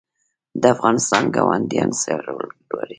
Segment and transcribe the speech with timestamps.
[0.61, 2.89] د افغانستان ګاونډیان څه رول لري؟